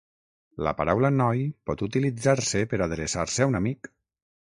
[0.67, 3.91] La paraula noi pot utilitzar-se per adreçar-se a un amic.